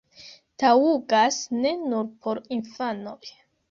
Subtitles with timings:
[0.63, 3.25] Taŭgas ne nur por infanoj!